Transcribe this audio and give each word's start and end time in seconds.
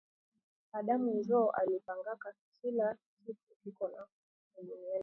Adamu 0.73 1.11
njo 1.17 1.49
alipangaka 1.51 2.29
kila 2.61 2.95
kitu 3.25 3.55
kiko 3.63 3.83
mu 4.53 4.61
dunia 4.67 4.75
jina 4.79 4.99